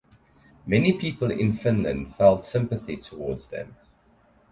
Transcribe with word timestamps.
Many 0.65 0.93
people 0.93 1.29
in 1.29 1.53
Finland 1.55 2.15
felt 2.15 2.43
sympathy 2.43 2.97
towards 2.97 3.49
them. 3.49 3.75